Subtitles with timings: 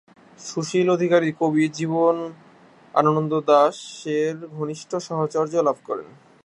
[0.39, 6.09] সুশীল অধিকারী কবি জীবনানন্দ দাশের ঘনিষ্ঠ সাহচর্য লাভ করেন।